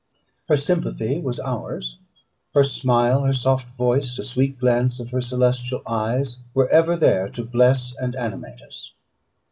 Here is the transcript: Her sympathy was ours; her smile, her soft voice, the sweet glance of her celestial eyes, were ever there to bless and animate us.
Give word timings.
Her 0.47 0.57
sympathy 0.57 1.19
was 1.21 1.39
ours; 1.39 1.99
her 2.55 2.63
smile, 2.63 3.21
her 3.23 3.33
soft 3.33 3.67
voice, 3.77 4.17
the 4.17 4.23
sweet 4.23 4.57
glance 4.57 4.99
of 4.99 5.11
her 5.11 5.21
celestial 5.21 5.83
eyes, 5.85 6.39
were 6.55 6.67
ever 6.69 6.95
there 6.97 7.29
to 7.29 7.45
bless 7.45 7.95
and 7.97 8.15
animate 8.15 8.63
us. 8.63 8.93